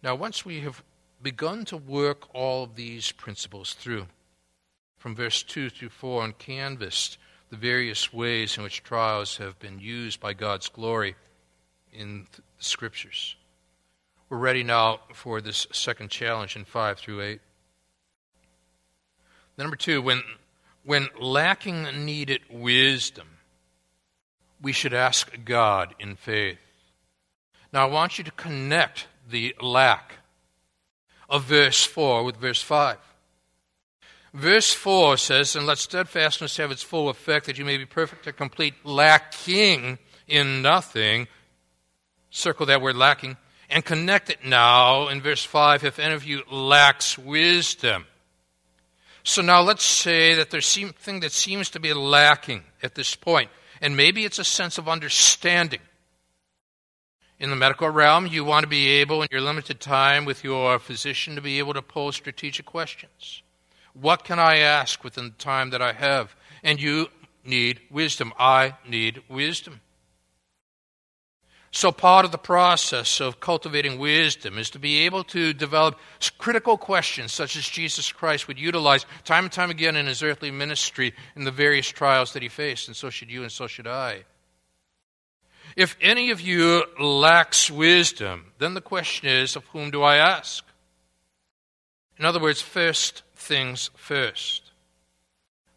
[0.02, 0.82] Now, once we have
[1.22, 4.06] begun to work all of these principles through,
[5.02, 7.18] from verse 2 through 4 and canvassed
[7.50, 11.16] the various ways in which trials have been used by God's glory
[11.92, 13.34] in the scriptures.
[14.28, 17.40] We're ready now for this second challenge in 5 through 8.
[19.58, 20.22] Number two, when,
[20.84, 23.26] when lacking needed wisdom,
[24.62, 26.60] we should ask God in faith.
[27.72, 30.18] Now, I want you to connect the lack
[31.28, 32.98] of verse 4 with verse 5.
[34.34, 38.26] Verse 4 says, And let steadfastness have its full effect, that you may be perfect
[38.26, 41.28] and complete, lacking in nothing.
[42.30, 43.36] Circle that word lacking.
[43.68, 48.06] And connect it now in verse 5 if any of you lacks wisdom.
[49.24, 53.50] So now let's say that there's something that seems to be lacking at this point,
[53.80, 55.80] and maybe it's a sense of understanding.
[57.38, 60.78] In the medical realm, you want to be able, in your limited time with your
[60.78, 63.41] physician, to be able to pose strategic questions.
[63.94, 66.34] What can I ask within the time that I have?
[66.62, 67.08] And you
[67.44, 68.32] need wisdom.
[68.38, 69.80] I need wisdom.
[71.74, 75.98] So, part of the process of cultivating wisdom is to be able to develop
[76.36, 80.50] critical questions, such as Jesus Christ would utilize time and time again in his earthly
[80.50, 83.86] ministry in the various trials that he faced, and so should you, and so should
[83.86, 84.24] I.
[85.74, 90.62] If any of you lacks wisdom, then the question is, of whom do I ask?
[92.18, 94.70] In other words, first things first.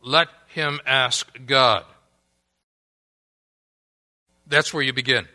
[0.02, 1.84] Let him ask God.
[4.48, 5.28] That's where you begin.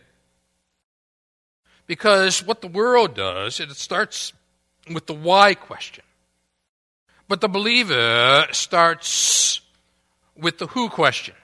[1.87, 4.33] Because what the world does, it starts
[4.91, 6.05] with the why question.
[7.29, 9.61] But the believer starts
[10.37, 11.35] with the who question.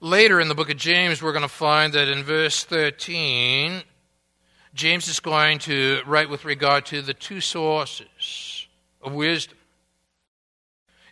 [0.00, 3.82] Later in the book of James, we're going to find that in verse 13,
[4.74, 8.57] James is going to write with regard to the two sources
[9.02, 9.58] of wisdom.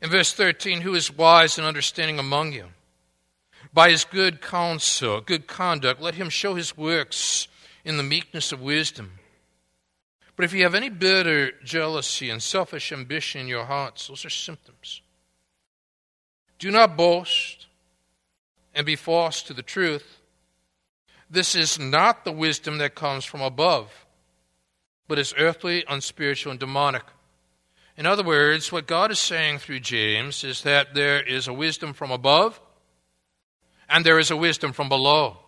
[0.03, 2.67] In verse 13, who is wise and understanding among you?
[3.73, 7.49] By his good counsel, good conduct, let him show his works
[7.85, 9.13] in the meekness of wisdom.
[10.35, 14.31] But if you have any bitter jealousy and selfish ambition in your hearts, those are
[14.31, 15.01] symptoms.
[16.59, 17.67] Do not boast
[18.75, 20.21] and be false to the truth.
[21.29, 24.07] This is not the wisdom that comes from above,
[25.09, 27.03] but is earthly, unspiritual, and demonic.
[27.97, 31.95] In other words, what God is saying through James is that there is a wisdom
[31.95, 32.61] from above
[33.89, 35.39] and there is a wisdom from below.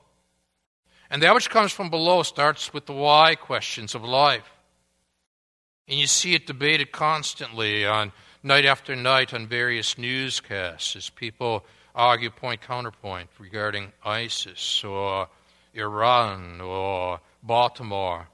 [1.11, 4.51] And that which comes from below starts with the why questions of life.
[5.89, 11.65] And you see it debated constantly on night after night on various newscasts as people
[11.95, 15.29] argue point counterpoint regarding ISIS or
[15.75, 18.29] Iran or Baltimore.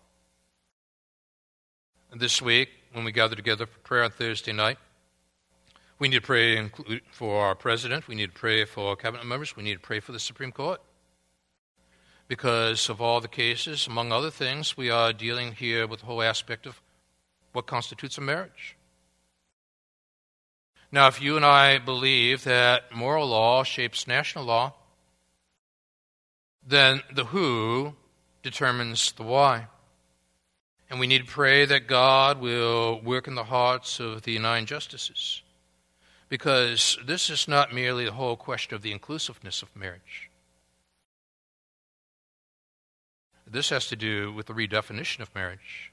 [2.17, 4.79] This week, when we gather together for prayer on Thursday night,
[5.99, 6.71] we need to pray
[7.11, 8.09] for our president.
[8.09, 9.57] We need to pray for our cabinet members.
[9.57, 10.81] We need to pray for the Supreme Court
[12.29, 16.23] because of all the cases, among other things, we are dealing here with the whole
[16.23, 16.81] aspect of
[17.53, 18.77] what constitutes a marriage.
[20.91, 24.75] Now, if you and I believe that moral law shapes national law,
[26.67, 27.95] then the who
[28.43, 29.67] determines the why.
[30.91, 34.67] And we need to pray that God will work in the hearts of the nine
[34.67, 35.43] justices.
[36.29, 40.31] Because this is not merely the whole question of the inclusiveness of marriage.
[43.47, 45.93] This has to do with the redefinition of marriage.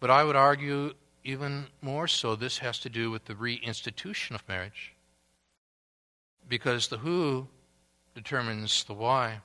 [0.00, 4.48] But I would argue even more so, this has to do with the reinstitution of
[4.48, 4.94] marriage.
[6.48, 7.46] Because the who
[8.14, 9.40] determines the why.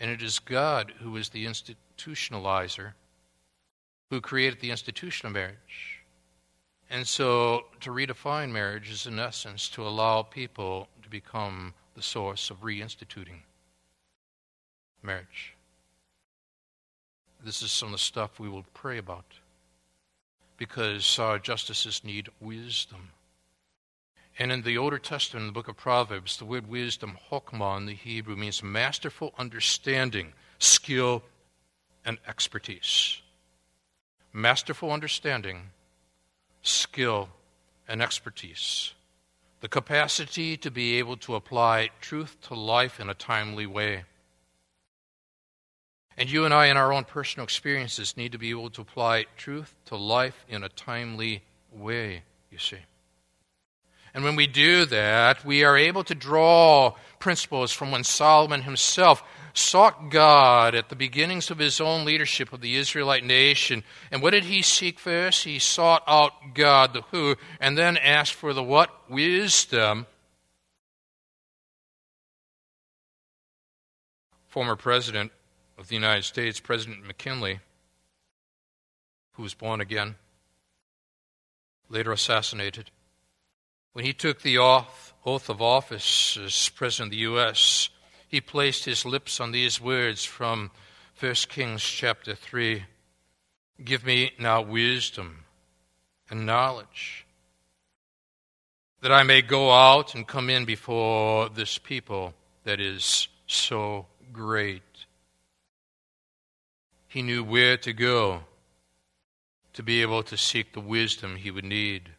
[0.00, 2.92] And it is God who is the institutionalizer,
[4.10, 6.04] who created the institution of marriage.
[6.90, 12.50] And so to redefine marriage is, in essence, to allow people to become the source
[12.50, 13.42] of reinstituting
[15.02, 15.54] marriage.
[17.44, 19.26] This is some of the stuff we will pray about
[20.56, 23.10] because our justices need wisdom.
[24.38, 27.86] And in the Older Testament, in the book of Proverbs, the word wisdom, chokmah in
[27.86, 31.24] the Hebrew, means masterful understanding, skill,
[32.04, 33.20] and expertise.
[34.32, 35.70] Masterful understanding,
[36.62, 37.30] skill,
[37.88, 38.92] and expertise.
[39.60, 44.04] The capacity to be able to apply truth to life in a timely way.
[46.16, 49.26] And you and I, in our own personal experiences, need to be able to apply
[49.36, 52.22] truth to life in a timely way,
[52.52, 52.78] you see.
[54.14, 59.22] And when we do that, we are able to draw principles from when Solomon himself
[59.54, 63.82] sought God at the beginnings of his own leadership of the Israelite nation.
[64.10, 65.44] And what did he seek first?
[65.44, 68.90] He sought out God, the who, and then asked for the what?
[69.10, 70.06] Wisdom.
[74.46, 75.32] Former President
[75.76, 77.60] of the United States, President McKinley,
[79.32, 80.16] who was born again,
[81.88, 82.90] later assassinated.
[83.98, 87.88] When he took the oath, of office as President of the U.S.,
[88.28, 90.70] he placed his lips on these words from
[91.18, 92.84] 1 Kings chapter 3
[93.84, 95.46] Give me now wisdom
[96.30, 97.26] and knowledge,
[99.00, 105.06] that I may go out and come in before this people that is so great.
[107.08, 108.44] He knew where to go
[109.72, 112.10] to be able to seek the wisdom he would need.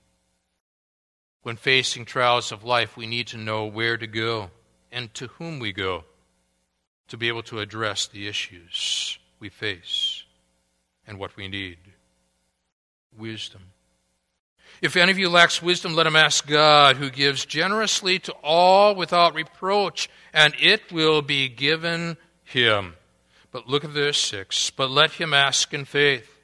[1.41, 4.51] When facing trials of life, we need to know where to go
[4.91, 6.03] and to whom we go
[7.07, 10.23] to be able to address the issues we face
[11.07, 11.77] and what we need.
[13.17, 13.61] Wisdom.
[14.81, 18.95] If any of you lacks wisdom, let him ask God, who gives generously to all
[18.95, 22.95] without reproach, and it will be given him.
[23.51, 26.38] But look at verse 6 But let him ask in faith,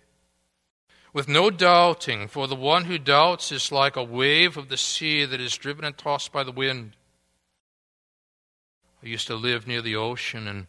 [1.15, 5.23] with no doubting, for the one who doubts is like a wave of the sea
[5.23, 6.91] that is driven and tossed by the wind.
[9.01, 10.67] I used to live near the ocean, and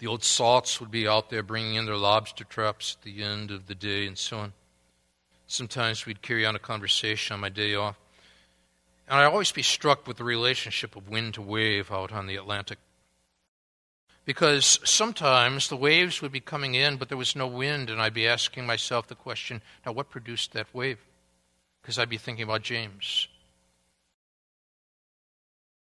[0.00, 3.50] the old salts would be out there bringing in their lobster traps at the end
[3.50, 4.52] of the day and so on.
[5.46, 7.96] Sometimes we'd carry on a conversation on my day off.
[9.08, 12.36] And I'd always be struck with the relationship of wind to wave out on the
[12.36, 12.76] Atlantic.
[14.28, 18.12] Because sometimes the waves would be coming in, but there was no wind, and I'd
[18.12, 20.98] be asking myself the question now, what produced that wave?
[21.80, 23.26] Because I'd be thinking about James.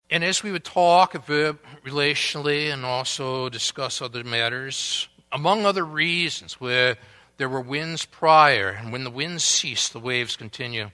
[0.09, 6.97] And as we would talk relationally and also discuss other matters, among other reasons, where
[7.37, 10.91] there were winds prior, and when the winds cease, the waves continue.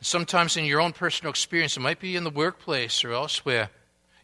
[0.00, 3.70] Sometimes in your own personal experience, it might be in the workplace or elsewhere.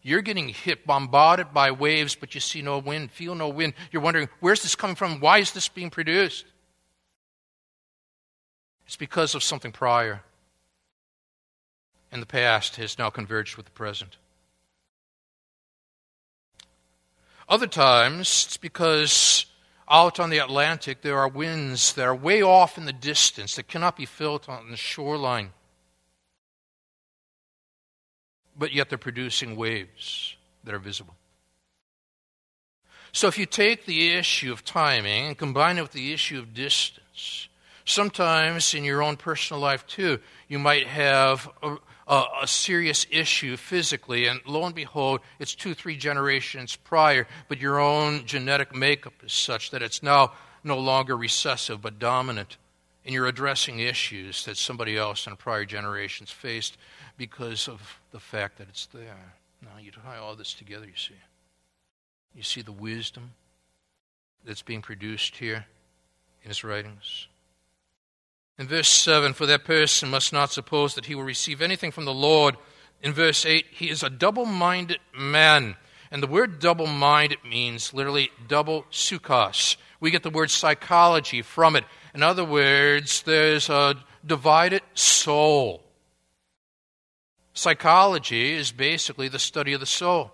[0.03, 3.75] You're getting hit, bombarded by waves, but you see no wind, feel no wind.
[3.91, 5.21] You're wondering, where's this coming from?
[5.21, 6.45] Why is this being produced?
[8.87, 10.23] It's because of something prior.
[12.11, 14.17] And the past has now converged with the present.
[17.49, 19.47] Other times, it's because
[19.91, 23.69] out on the Atlantic there are winds that are way off in the distance that
[23.69, 25.53] cannot be felt on the shoreline
[28.59, 31.15] but yet they're producing waves that are visible.
[33.13, 36.53] So if you take the issue of timing and combine it with the issue of
[36.53, 37.49] distance,
[37.85, 43.57] sometimes in your own personal life too, you might have a, a, a, serious issue
[43.57, 49.15] physically, and lo and behold, it's two, three generations prior, but your own genetic makeup
[49.25, 50.33] is such that it's now
[50.63, 52.59] no longer recessive but dominant,
[53.05, 56.77] and you're addressing issues that somebody else in prior generations faced
[57.19, 59.35] because of the fact that it's there.
[59.61, 61.15] Now, you tie all this together, you see.
[62.35, 63.33] You see the wisdom
[64.47, 65.67] that's being produced here
[66.43, 67.27] in his writings.
[68.59, 72.05] In verse 7, for that person must not suppose that he will receive anything from
[72.05, 72.57] the Lord.
[73.03, 75.77] In verse 8, he is a double minded man.
[76.11, 79.77] And the word double minded means literally double psychos.
[80.01, 81.85] We get the word psychology from it.
[82.15, 85.83] In other words, there's a divided soul.
[87.59, 90.31] Psychology is basically the study of the soul.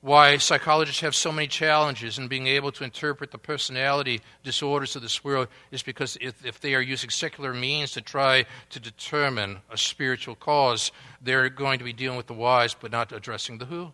[0.00, 5.02] Why psychologists have so many challenges in being able to interpret the personality disorders of
[5.02, 9.58] this world is because if, if they are using secular means to try to determine
[9.70, 10.90] a spiritual cause,
[11.20, 13.92] they're going to be dealing with the whys but not addressing the who.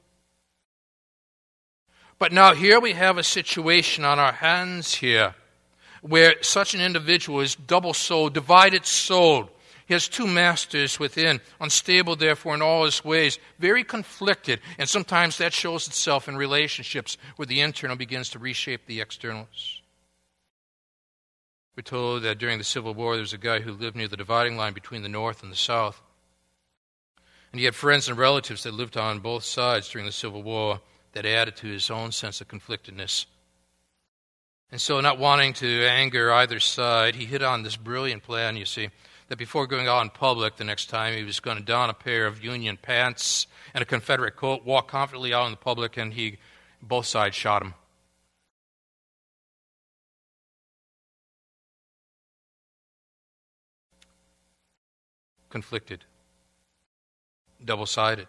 [2.20, 5.34] But now here we have a situation on our hands here
[6.00, 9.48] where such an individual is double souled, divided souled
[9.88, 15.38] he has two masters within, unstable, therefore, in all his ways, very conflicted, and sometimes
[15.38, 19.80] that shows itself in relationships where the internal begins to reshape the externals.
[21.74, 24.16] We're told that during the Civil War, there was a guy who lived near the
[24.18, 26.02] dividing line between the North and the South.
[27.50, 30.82] And he had friends and relatives that lived on both sides during the Civil War
[31.12, 33.24] that added to his own sense of conflictedness.
[34.70, 38.66] And so, not wanting to anger either side, he hit on this brilliant plan, you
[38.66, 38.90] see
[39.28, 41.94] that before going out in public the next time, he was going to don a
[41.94, 46.14] pair of Union pants and a Confederate coat, walk confidently out in the public, and
[46.14, 46.38] he,
[46.82, 47.74] both sides shot him.
[55.50, 56.04] Conflicted,
[57.64, 58.26] double sided.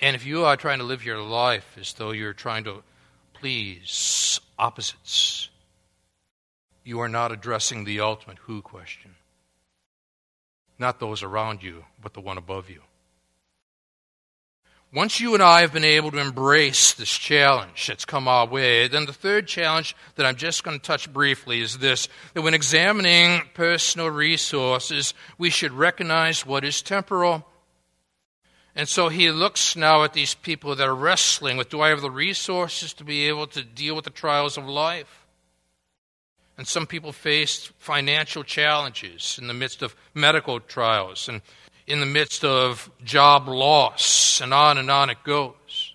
[0.00, 2.82] And if you are trying to live your life as though you're trying to
[3.34, 5.50] please opposites,
[6.84, 9.14] you are not addressing the ultimate who question.
[10.82, 12.80] Not those around you, but the one above you.
[14.92, 18.88] Once you and I have been able to embrace this challenge that's come our way,
[18.88, 22.52] then the third challenge that I'm just going to touch briefly is this that when
[22.52, 27.46] examining personal resources, we should recognize what is temporal.
[28.74, 32.00] And so he looks now at these people that are wrestling with do I have
[32.00, 35.21] the resources to be able to deal with the trials of life?
[36.62, 41.42] And some people face financial challenges in the midst of medical trials and
[41.88, 45.92] in the midst of job loss, and on and on it goes.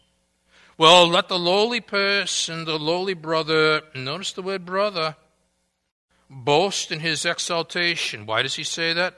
[0.77, 5.15] Well, let the lowly person, the lowly brother, notice the word brother,
[6.29, 8.25] boast in his exaltation.
[8.25, 9.17] Why does he say that?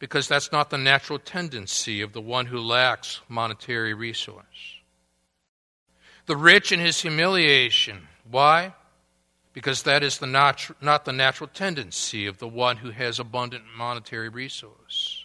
[0.00, 4.80] Because that's not the natural tendency of the one who lacks monetary resource.
[6.26, 8.08] The rich in his humiliation.
[8.28, 8.74] Why?
[9.52, 13.64] Because that is the natu- not the natural tendency of the one who has abundant
[13.76, 15.24] monetary resource.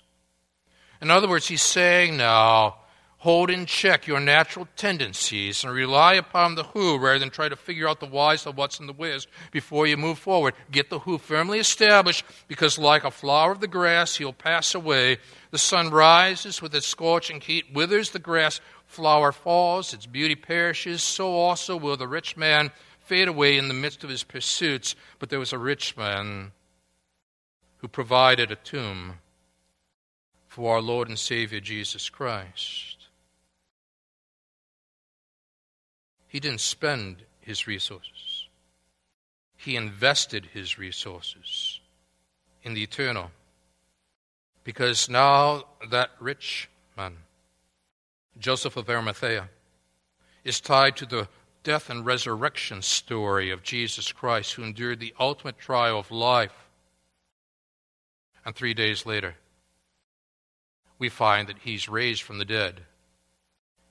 [1.01, 2.77] In other words, he's saying now,
[3.19, 7.55] hold in check your natural tendencies and rely upon the who rather than try to
[7.55, 10.53] figure out the whys of what's in the whiz before you move forward.
[10.71, 15.17] Get the who firmly established because, like a flower of the grass, he'll pass away.
[15.51, 21.03] The sun rises with its scorching heat, withers the grass, flower falls, its beauty perishes.
[21.03, 22.71] So also will the rich man
[23.07, 24.95] fade away in the midst of his pursuits.
[25.17, 26.51] But there was a rich man
[27.77, 29.19] who provided a tomb
[30.47, 33.07] for our Lord and Savior Jesus Christ.
[36.27, 38.49] He didn't spend his resources,
[39.55, 41.79] he invested his resources
[42.63, 43.31] in the eternal.
[44.65, 47.15] Because now that rich man,
[48.37, 49.49] Joseph of Arimathea,
[50.43, 51.29] is tied to the
[51.67, 56.69] death and resurrection story of Jesus Christ, who endured the ultimate trial of life.
[58.45, 59.35] And three days later,
[60.97, 62.83] we find that he's raised from the dead.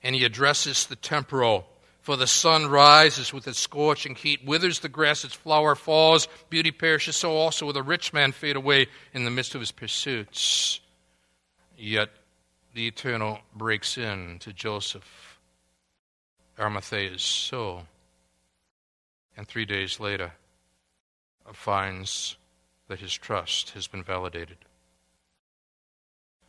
[0.01, 1.67] And he addresses the temporal
[2.01, 6.71] for the sun rises with its scorching heat, withers the grass, its flower falls, beauty
[6.71, 10.79] perishes, so also will a rich man fade away in the midst of his pursuits.
[11.77, 12.09] Yet
[12.73, 15.26] the eternal breaks in to Joseph,
[16.59, 17.83] Arimathea's soul,
[19.35, 20.33] and three days later
[21.53, 22.37] finds
[22.87, 24.57] that his trust has been validated.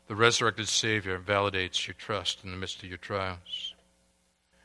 [0.07, 3.75] The resurrected Savior validates your trust in the midst of your trials.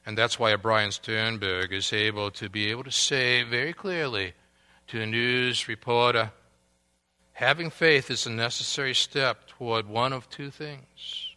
[0.05, 4.33] And that's why Brian Sternberg is able to be able to say very clearly
[4.87, 6.31] to a news reporter
[7.33, 11.35] having faith is a necessary step toward one of two things.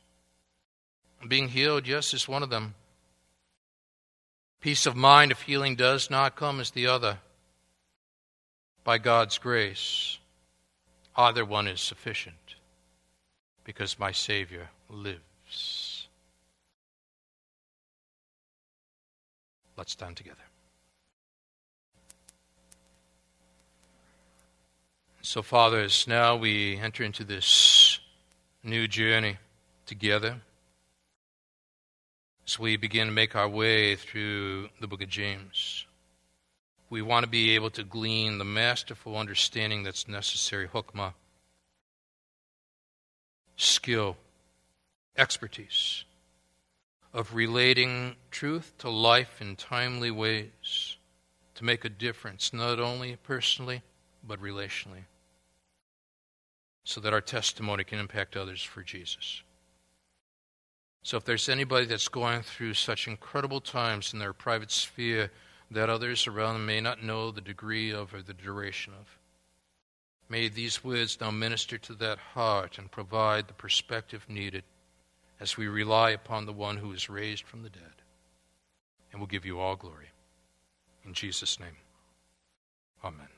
[1.27, 2.75] Being healed, yes, is one of them.
[4.61, 7.19] Peace of mind, if healing does not come, is the other.
[8.85, 10.19] By God's grace,
[11.17, 12.57] either one is sufficient
[13.65, 16.09] because my Savior lives.
[19.77, 20.37] Let's stand together.
[25.23, 27.99] So, fathers, now we enter into this
[28.63, 29.39] new journey
[29.85, 30.41] together
[32.47, 35.85] as we begin to make our way through the book of James.
[36.89, 41.15] We want to be able to glean the masterful understanding that's necessary, hokmah,
[43.57, 44.17] skill,
[45.17, 46.05] expertise
[47.13, 50.97] of relating truth to life in timely ways
[51.55, 53.83] to make a difference, not only personally,
[54.23, 55.05] but relationally,
[56.85, 59.43] so that our testimony can impact others for Jesus.
[61.07, 65.31] So, if there's anybody that's going through such incredible times in their private sphere
[65.71, 69.17] that others around them may not know the degree of or the duration of,
[70.29, 74.65] may these words now minister to that heart and provide the perspective needed
[75.39, 78.03] as we rely upon the one who is raised from the dead.
[79.13, 80.11] And we'll give you all glory.
[81.05, 81.77] In Jesus' name,
[83.05, 83.29] amen.